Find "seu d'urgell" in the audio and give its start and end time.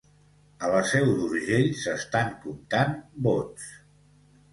0.91-1.69